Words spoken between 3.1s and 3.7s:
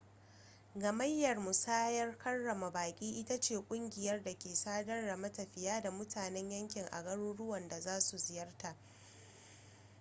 ita ce